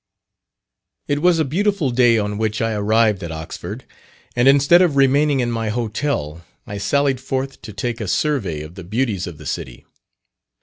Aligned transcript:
It 1.07 1.21
was 1.21 1.37
a 1.37 1.45
beautiful 1.45 1.91
day 1.91 2.17
on 2.17 2.39
which 2.39 2.59
I 2.59 2.73
arrived 2.73 3.21
at 3.21 3.31
Oxford, 3.31 3.85
and 4.35 4.47
instead 4.47 4.81
of 4.81 4.95
remaining 4.95 5.41
in 5.41 5.51
my 5.51 5.69
hotel, 5.69 6.43
I 6.65 6.79
sallied 6.79 7.21
forth 7.21 7.61
to 7.61 7.71
take 7.71 8.01
a 8.01 8.07
survey 8.07 8.61
of 8.61 8.73
the 8.73 8.83
beauties 8.83 9.27
of 9.27 9.37
the 9.37 9.45
city. 9.45 9.85